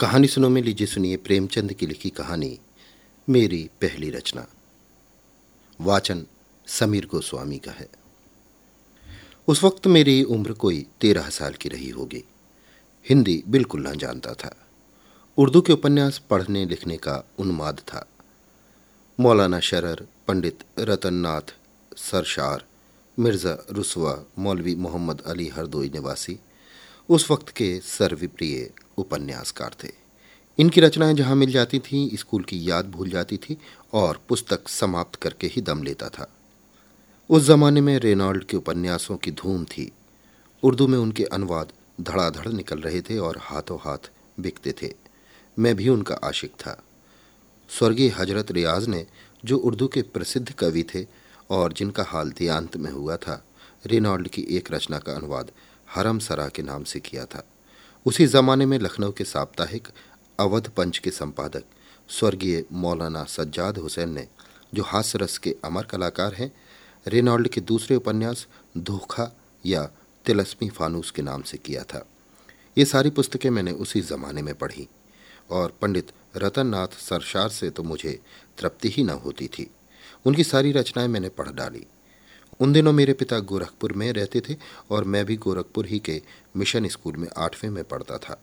[0.00, 2.58] कहानी सुनो में लीजिए, सुनिए प्रेमचंद की लिखी कहानी,
[3.28, 4.46] मेरी पहली रचना।
[5.80, 6.26] वाचन
[6.66, 7.88] समीर गोस्वामी का है।
[9.48, 12.24] उस वक्त मेरी उम्र कोई तेरह साल की रही होगी।
[13.08, 14.66] हिंदी बिल्कुल न जानता था।
[15.36, 18.08] उर्दू के उपन्यास पढ़ने लिखने का उन्माद था।
[19.20, 21.54] मौलाना शरर, पंडित रतननाथ,
[21.96, 22.66] सरशार,
[23.18, 26.38] मिर्ज़ा रुसवा, मौलवी मोहम्मद अली हरदोई निवासी,
[27.08, 29.88] उस वक्त के सर्वप्रिय उपन्यासकार थे।
[30.58, 33.58] इनकी रचनाएँ जहाँ मिल जाती थीं, स्कूल की याद भूल जाती थी
[33.92, 36.32] और पुस्तक समाप्त करके ही दम लेता था।
[37.30, 39.92] उस जमाने में रेनॉल्ड के उपन्यासों की धूम थी।
[40.62, 44.94] उर्दू में उनके अनुवाद धड़ाधड़ निकल रहे थे और हाथों हाथ बिकते थे।
[45.58, 46.82] मैं भी उनका आशिक था।
[47.68, 49.06] स्वर्गीय हज़रत रियाज ने,
[49.44, 51.06] जो उर्दू के प्रसिद्ध कवि थे
[51.50, 53.44] और जिनका हाल देयांत में हुआ था,
[53.86, 55.50] रेनॉल्ड की एक रचना का अनुवाद
[55.94, 57.42] हरम सरा के नाम से किया था।
[58.08, 59.88] उसी जमाने में लखनऊ के साप्ताहिक
[60.40, 61.64] अवध पंच के संपादक
[62.08, 64.28] स्वर्गीय मौलाना सज्जाद हुसैन ने,
[64.74, 66.52] जो हास्य रस के अमर कलाकार हैं,
[67.08, 68.46] रेनॉल्ड के दूसरे उपन्यास
[68.78, 69.90] धोखा या
[70.24, 72.06] तिलस्मी फानूस के नाम से किया था।
[72.78, 74.88] ये सारी पुस्तकें मैंने उसी ज़माने में पढ़ी
[75.50, 78.20] और पंडित रतननाथ सरशार से तो मुझे
[78.58, 79.70] तृप्ति ही न होती थी।
[80.26, 81.86] उनकी सारी रचनाएँ मैंने पढ़ डाली।
[82.60, 84.56] उन दिनों मेरे पिता गोरखपुर में रहते थे
[84.90, 86.20] और मैं भी गोरखपुर ही के
[86.56, 88.40] मिशन स्कूल में आठवें में पढ़ता था,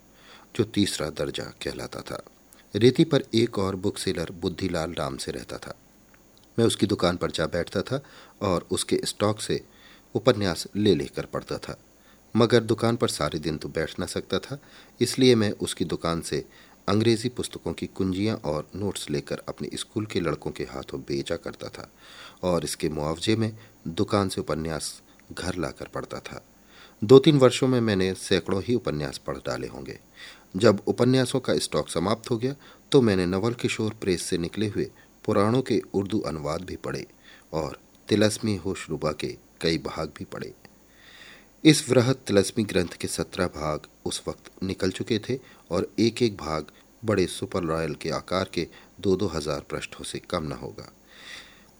[0.55, 2.23] जो तीसरा दर्जा कहलाता था।
[2.75, 5.73] रेती पर एक और बुक सेलर बुद्धिलाल नाम से रहता था।
[6.59, 8.02] मैं उसकी दुकान पर जा बैठता था
[8.41, 9.61] और उसके स्टॉक से
[10.16, 11.77] उपन्यास ले लेकर पढ़ता था।
[12.35, 14.57] मगर दुकान पर सारे दिन तो बैठ ना सकता था,
[15.02, 16.44] इसलिए मैं उसकी दुकान से
[16.88, 21.69] अंग्रेज़ी पुस्तकों की कुंजियाँ और नोट्स लेकर अपने स्कूल के लड़कों के हाथों बेचा करता
[21.69, 21.89] था
[22.44, 23.52] और इसके मुआवजे में
[23.89, 26.44] दुकान से उपन्यास घर लाकर पढ़ता था।
[27.02, 30.00] दो तीन वर्षों में मैंने सैकड़ों ही उपन्यास पढ़ डाले होंगे।
[30.56, 32.56] जब उपन्यासों का स्टॉक समाप्त हो गया
[32.91, 34.89] तो मैंने नवल किशोर प्रेस से निकले हुए
[35.25, 37.06] पुराणों के उर्दू अनुवाद भी पढ़े
[37.53, 40.53] और तिलस्मी होशरुबा के कई भाग भी पढ़े।
[41.65, 45.37] इस वृहत तिलस्मी ग्रंथ के सत्रह भाग उस वक्त निकल चुके थे
[45.71, 46.67] और एक एक भाग
[47.03, 48.67] बड़े सुपर रॉयल के आकार के
[48.99, 50.91] दो दो हज़ार पृष्ठों से कम न होगा।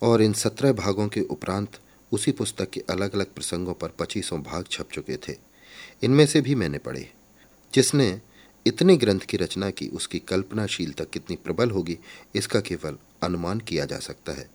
[0.02, 1.80] और इन सत्रह भागों के उपरांत
[2.12, 5.38] उसी पुस्तक के अलग अलग प्रसंगों पर पच्चीसों भाग छप चुके थे।
[6.04, 7.08] इनमें से भी मैंने पढ़े,
[7.74, 8.22] जिसने
[8.66, 11.98] इतने ग्रंथ की रचना की, उसकी कल्पनाशीलता कितनी प्रबल होगी,
[12.36, 14.50] इसका केवल अनुमान किया जा सकता है।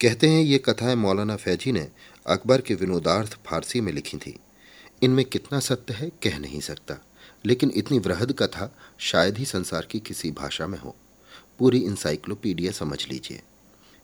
[0.00, 1.88] कहते हैं ये कथाएँ मौलाना फैजी ने
[2.26, 4.38] अकबर के विनोदार्थ फारसी में लिखी थी।
[5.02, 6.94] इनमें कितना सत्य है, कह नहीं सकता।
[7.46, 10.96] लेकिन इतनी वृहद कथा शायद ही संसार की किसी भाषा में हो।
[11.58, 13.42] पूरी इंसाइक्लोपीडिया समझ लीजिए।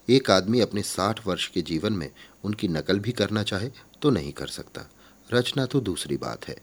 [0.08, 2.10] एक आदमी अपने साठ वर्ष के जीवन में
[2.44, 3.70] उनकी नकल भी करना चाहे
[4.02, 4.91] तो नहीं कर सकता।
[5.32, 6.56] रचना तो दूसरी बात है।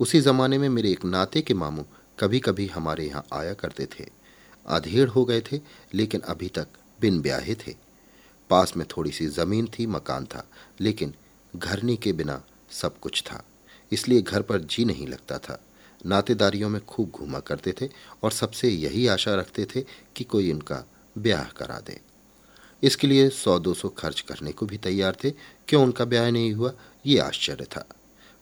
[0.00, 1.84] उसी जमाने में मेरे एक नाते के मामू
[2.18, 4.06] कभी कभी हमारे यहाँ आया करते थे।
[4.66, 5.60] अधेड़ हो गए थे,
[5.94, 6.68] लेकिन अभी तक
[7.00, 7.76] बिन ब्याहे थे।
[8.50, 11.14] पास में थोड़ी सी ज़मीन थी, मकान था, लेकिन
[11.56, 13.42] घरनी के बिना सब कुछ था।
[13.92, 15.60] इसलिए घर पर जी नहीं लगता था।
[16.06, 17.88] नातेदारियों में खूब घूमा करते थे
[18.22, 19.84] और सबसे यही आशा रखते थे
[20.16, 20.84] कि कोई उनका
[21.16, 22.00] ब्याह करा दे।
[22.82, 25.30] इसके लिए सौ दो सौ खर्च करने को भी तैयार थे।
[25.68, 26.72] क्यों उनका ब्याह नहीं हुआ,
[27.06, 27.84] ये आश्चर्य था।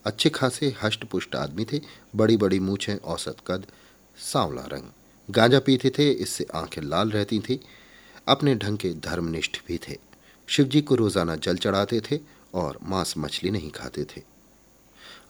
[0.04, 1.80] अच्छे खासे हष्ट पुष्ट आदमी थे
[2.16, 3.66] बड़ी बड़ी मूछें, औसत कद,
[4.18, 4.92] सांवला रंग।
[5.28, 7.60] गांजा पीते थे, इससे आँखें लाल रहती थी।
[8.28, 9.96] अपने ढंग के धर्मनिष्ठ भी थे।
[10.48, 12.18] शिवजी को रोज़ाना जल चढ़ाते थे
[12.54, 14.22] और मांस मछली नहीं खाते थे।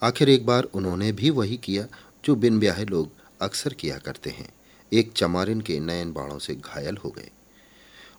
[0.03, 1.87] आखिर एक बार उन्होंने भी वही किया
[2.25, 3.11] जो बिन ब्याहे लोग
[3.41, 4.49] अक्सर किया करते हैं।
[4.93, 7.31] एक चमारिन के नयन बाणों से घायल हो गए।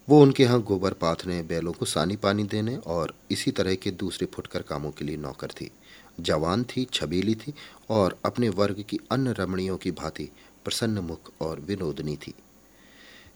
[0.10, 4.28] वो उनके यहाँ गोबर पाथने, बैलों को सानी पानी देने और इसी तरह के दूसरे
[4.28, 5.72] फुटकर कामों के लिए नौकर थी।
[6.20, 7.54] जवान थी, छबीली थी
[7.90, 10.30] और अपने वर्ग की अन्य रमणियों की भांति
[10.66, 12.34] प्रसन्न मुख और विनोदनी थी।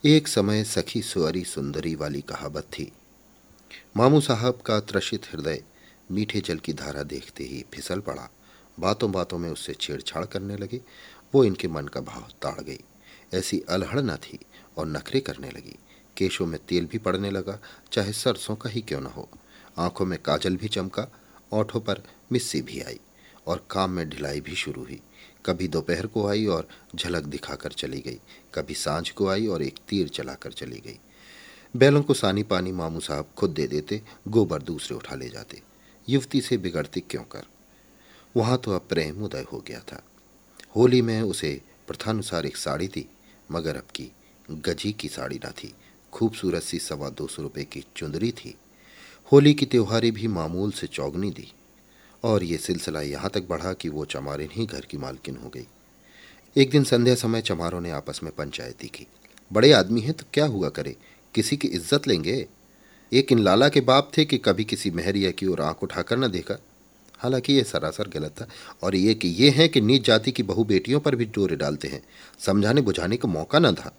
[0.06, 2.92] एक समय सखी सुअरी सुंदरी वाली कहावत थी।
[3.98, 5.64] मामू साहब का त्रषित हृदय
[6.12, 8.30] मीठे जल की धारा देखते ही फिसल पड़ा।
[8.80, 10.82] बातों बातों में उससे छेड़छाड़ करने लगे।
[11.36, 12.80] वो इनके मन का भाव ताड़ गई।
[13.34, 14.40] ऐसी अलहड़ न थी
[14.78, 15.80] और नखरे करने लगी।
[16.18, 17.60] केशों में तेल भी पड़ने लगा,
[17.92, 19.30] चाहे सरसों का ही क्यों न हो।
[19.78, 21.08] आँखों में काजल भी चमका,
[21.52, 23.00] ओठों पर मिस्सी भी आई
[23.48, 25.02] और काम में ढिलाई भी शुरू हुई।
[25.46, 28.20] कभी दोपहर को आई और झलक दिखाकर चली गई।
[28.54, 31.00] कभी साँझ को आई और एक तीर चलाकर चली गई।
[31.76, 35.62] बैलों को सानी पानी मामू साहब खुद दे देते, गोबर दूसरे उठा ले जाते।
[36.10, 37.44] युवती से बिगड़ती क्यों कर?
[38.38, 40.02] वहाँ तो अब प्रेम उदय हो गया था।
[40.76, 43.10] होली में उसे प्रथानुसार एक साड़ी थी,
[43.52, 44.12] मगर अब की
[44.52, 45.74] गजी की साड़ी ना थी।
[46.14, 48.56] खूबसूरत सी सवा दो सौ रुपये की चुंदरी थी।
[49.32, 51.52] होली की त्योहारी भी मामूल से चौगनी दी,
[52.24, 55.68] और ये सिलसिला यहाँ तक बढ़ा कि वो चमारिन ही घर की मालकिन हो गई।
[56.58, 59.08] एक दिन संध्या समय चमारों ने आपस में पंचायती की।
[59.54, 60.96] बड़े आदमी हैं तो क्या हुआ करे?
[61.36, 62.48] किसी की इज़्ज़त लेंगे?
[63.12, 66.28] एक इन लाला के बाप थे कि कभी किसी मेहरिया की ओर आँख उठाकर न
[66.28, 66.58] देखा।
[67.20, 68.48] हालाँकि ये सरासर गलत था।
[68.84, 71.88] और ये कि ये है कि नीच जाति की बहु बेटियों पर भी डोरे डालते
[71.88, 72.02] हैं।
[72.40, 73.94] समझाने बुझाने का मौका न था।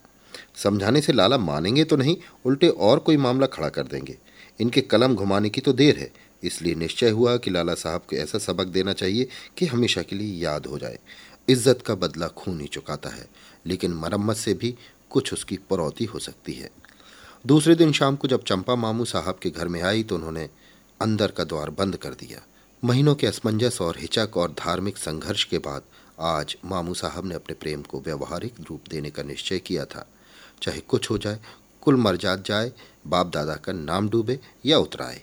[0.56, 4.17] समझाने से लाला मानेंगे तो नहीं, उल्टे और कोई मामला खड़ा कर देंगे।
[4.61, 6.11] इनके कलम घुमाने की तो देर है।
[6.43, 10.43] इसलिए निश्चय हुआ कि लाला साहब को ऐसा सबक देना चाहिए कि हमेशा के लिए
[10.43, 10.99] याद हो जाए।
[11.49, 13.27] इज़्ज़त का बदला खून ही चुकाता है।
[13.67, 14.75] लेकिन मरम्मत से भी
[15.11, 16.71] कुछ उसकी परौती हो सकती है।
[17.47, 20.49] दूसरे दिन शाम को जब चंपा मामू साहब के घर में आई तो उन्होंने
[21.01, 22.41] अंदर का द्वार बंद कर दिया।
[22.85, 25.83] महीनों के असमंजस और हिचक और धार्मिक संघर्ष के बाद
[26.21, 30.07] आज मामू साहब ने अपने प्रेम को व्यवहारिक रूप देने का निश्चय किया था।
[30.63, 31.41] चाहे कुछ हो जाए,
[31.83, 32.73] कुल मरजात जाए
[33.07, 35.23] बाप दादा का नाम डूबे या उतराए।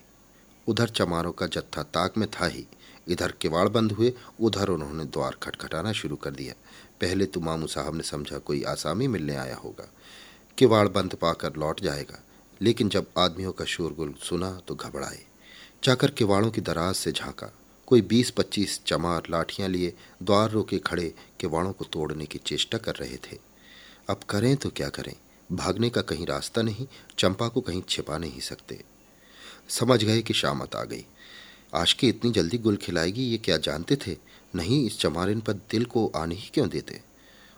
[0.68, 2.66] उधर चमारों का जत्था ताक में था ही।
[3.08, 6.54] इधर किवाड़ बंद हुए, उधर उन्होंने द्वार खटखटाना शुरू कर दिया।
[7.02, 9.90] पहले तो मामू साहब ने समझा कोई आसामी मिलने आया होगा।
[10.58, 12.24] किवाड़ बंद पाकर लौट जाएगा।
[12.62, 15.26] लेकिन जब आदमियों का शोरगुल सुना तो घबराए।
[15.84, 17.54] जाकर किवाड़ों की दराज से झांका।
[17.88, 22.96] कोई बीस पच्चीस चमार लाठियाँ लिए द्वार रोके खड़े किवाड़ों को तोड़ने की चेष्टा कर
[22.96, 23.38] रहे थे।
[24.10, 25.16] अब करें तो क्या करें?
[25.52, 26.88] भागने का कहीं रास्ता नहीं,
[27.20, 28.84] चंपा को कहीं छिपा नहीं सकते।
[29.70, 31.06] समझ गए कि शामत आ गई।
[31.76, 34.18] आशकी इतनी जल्दी गुल खिलाएगी, ये क्या जानते थे?
[34.56, 37.02] नहीं, इस चमारिन पर दिल को आने ही क्यों देते?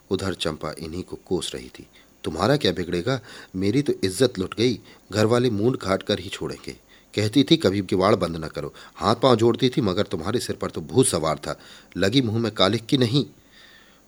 [0.10, 1.88] उधर चंपा इन्हीं को कोस रही थी।
[2.26, 3.20] तुम्हारा क्या बिगड़ेगा?
[3.56, 4.80] मेरी तो इज़्ज़त लुट गई।
[5.12, 6.76] घर वाले मूंड काट कर ही छोड़ेंगे।
[7.14, 10.70] कहती थी कभी किवाड़ बंद न करो। हाथ पाँव जोड़ती थी, मगर तुम्हारे सिर पर
[10.70, 11.60] तो भूत सवार था।
[11.98, 13.26] लगी मुँह में कालिक की नहीं।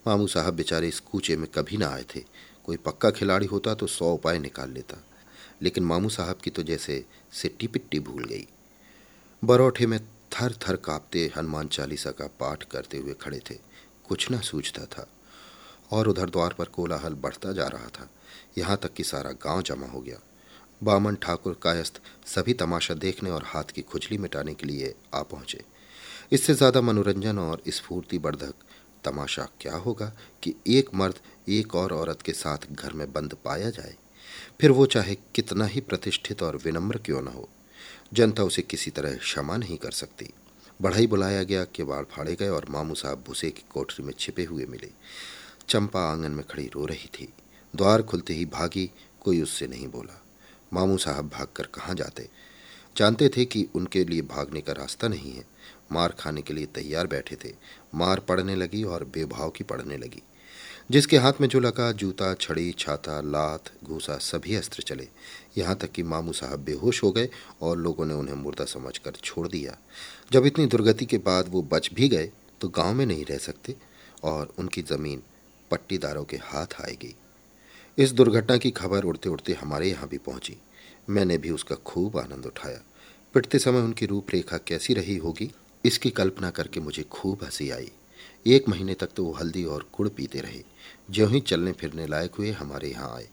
[0.05, 2.23] मामू साहब बेचारे इस कूचे में कभी ना आए थे।
[2.65, 5.03] कोई पक्का खिलाड़ी होता तो सौ उपाय निकाल लेता।
[5.61, 7.03] लेकिन मामू साहब की तो जैसे
[7.33, 8.47] सिट्टी पिट्टी भूल गई।
[9.43, 9.99] बरौठे में
[10.31, 13.55] थर थर कांपते हनुमान चालीसा का पाठ करते हुए खड़े थे।
[14.07, 15.07] कुछ ना सूझता था।
[15.91, 18.09] और उधर द्वार पर कोलाहल बढ़ता जा रहा था।
[18.57, 20.19] यहाँ तक कि सारा गाँव जमा हो गया।
[20.81, 25.61] बामन ठाकुर कायस्थ सभी तमाशा देखने और हाथ की खुजली मिटाने के लिए आ पहुँचे।
[26.31, 28.53] इससे ज़्यादा मनोरंजन और स्फूर्ति वर्धक,
[29.03, 30.11] तमाशा क्या होगा
[30.43, 31.19] कि एक मर्द
[31.49, 33.95] एक और औरत के साथ घर में बंद पाया जाए?
[34.61, 37.47] फिर वो चाहे कितना ही प्रतिष्ठित और विनम्र क्यों न हो,
[38.13, 40.29] जनता उसे किसी तरह क्षमा नहीं कर सकती।
[40.79, 44.43] बढ़ाई बुलाया गया के बाढ़ फाड़े गए और मामू साहब भूसे की कोठरी में छिपे
[44.43, 44.89] हुए मिले।
[45.69, 47.33] चंपा आँगन में खड़ी रो रही थी।
[47.75, 48.91] द्वार खुलते ही भागी
[49.21, 50.23] कोई उससे नहीं बोला।
[50.73, 52.29] मामू साहब भागकर कहाँ जाते?
[52.97, 55.45] जानते थे कि उनके लिए भागने का रास्ता नहीं है।
[55.91, 57.53] मार खाने के लिए तैयार बैठे थे।
[57.95, 60.21] मार पड़ने लगी और बेभाव की पड़ने लगी।
[60.91, 65.07] जिसके हाथ में जो लगा जूता, छड़ी, छाता, लात, घूसा, सभी अस्त्र चले।
[65.57, 67.29] यहाँ तक कि मामू साहब बेहोश हो गए
[67.61, 69.77] और लोगों ने उन्हें मुर्दा समझकर छोड़ दिया।
[70.31, 72.31] जब इतनी दुर्गति के बाद वो बच भी गए
[72.61, 73.75] तो गाँव में नहीं रह सकते
[74.23, 75.23] और उनकी ज़मीन
[75.71, 77.15] पट्टीदारों के हाथ आएगी।
[77.97, 80.57] इस दुर्घटना की खबर उड़ते उड़ते हमारे यहाँ भी पहुँची।
[81.09, 82.81] मैंने भी उसका खूब आनंद उठाया।
[83.33, 85.51] पिटते समय उनकी रूपरेखा कैसी रही होगी,
[85.85, 87.91] इसकी कल्पना करके मुझे खूब हँसी आई।
[88.47, 90.63] एक महीने तक तो वो हल्दी और गुड़ पीते रहे।
[91.11, 93.29] ज्यों ही चलने फिरने लायक हुए, हमारे यहाँ आए।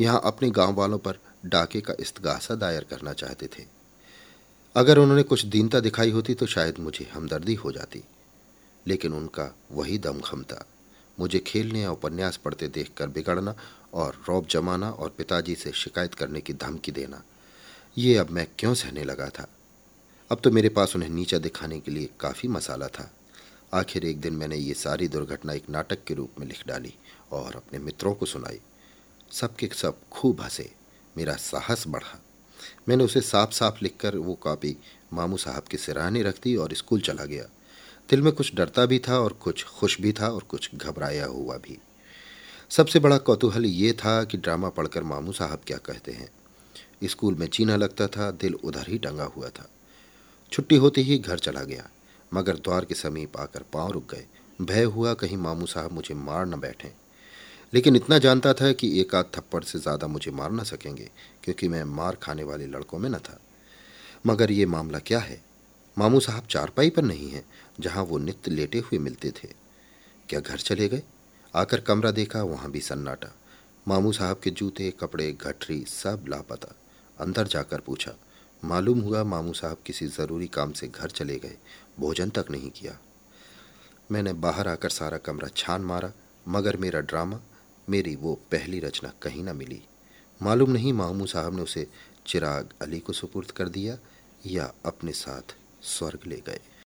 [0.00, 3.64] यहाँ अपने गाँव वालों पर डाके का इस्तगासा दायर करना चाहते थे।
[4.76, 8.02] अगर उन्होंने कुछ दीनता दिखाई होती तो शायद मुझे हमदर्दी हो जाती।
[8.86, 10.66] लेकिन उनका वही दमखम था।
[11.20, 13.54] मुझे खेलने या उपन्यास पढ़ते देखकर बिगड़ना
[13.94, 17.22] और रौब जमाना और पिताजी से शिकायत करने की धमकी देना,
[17.98, 19.46] ये अब मैं क्यों सहने लगा था?
[20.30, 23.10] अब तो मेरे पास उन्हें नीचा दिखाने के लिए काफ़ी मसाला था।
[23.74, 26.94] आखिर एक दिन मैंने ये सारी दुर्घटना एक नाटक के रूप में लिख डाली
[27.32, 28.60] और अपने मित्रों को सुनाई।
[29.30, 30.70] सबके सब खूब हंसे।
[31.16, 32.20] मेरा साहस बढ़ा।
[32.88, 34.76] मैंने उसे साफ़ साफ़ लिखकर वो कॉपी
[35.12, 37.44] मामू साहब के सिराहने रख दी और स्कूल चला गया।
[38.12, 41.56] दिल में कुछ डरता भी था और कुछ खुश भी था और कुछ घबराया हुआ
[41.56, 41.78] भी।
[42.70, 46.28] सबसे बड़ा कौतूहल ये था कि ड्रामा पढ़कर मामू साहब क्या कहते हैं।
[47.04, 49.68] स्कूल में चीना लगता था, दिल उधर ही टंगा हुआ था।
[50.52, 51.88] छुट्टी होते ही घर चला गया,
[52.34, 54.26] मगर द्वार के समीप आकर पाँव रुक गए।
[54.60, 56.90] भय हुआ कहीं मामू साहब मुझे मार न बैठें।
[57.72, 61.08] लेकिन इतना जानता था कि एक आध थप्पड़ से ज़्यादा मुझे मार न सकेंगे,
[61.44, 63.40] क्योंकि मैं मार खाने वाले लड़कों में न था।
[64.26, 65.51] मगर ये मामला क्या है?
[65.98, 67.44] मामू साहब चारपाई पर नहीं हैं,
[67.80, 69.48] जहाँ वो नित्य लेटे हुए मिलते थे।
[70.28, 71.02] क्या घर चले गए?
[71.54, 73.34] आकर कमरा देखा, वहाँ भी सन्नाटा।
[73.88, 76.74] मामू साहब के जूते, कपड़े, गठरी सब लापता।
[77.20, 78.12] अंदर जाकर पूछा,
[78.64, 81.56] मालूम हुआ मामू साहब किसी ज़रूरी काम से घर चले गए,
[82.00, 82.98] भोजन तक नहीं किया।
[84.10, 86.12] मैंने बाहर आकर सारा कमरा छान मारा,
[86.48, 87.40] मगर मेरा ड्रामा,
[87.88, 89.82] मेरी वो पहली रचना कहीं ना मिली।
[90.42, 91.86] मालूम नहीं मामू साहब ने उसे
[92.26, 93.98] चिराग अली को सुपुर्द कर दिया
[94.46, 96.60] या अपने साथ स्वर्ग ले गए।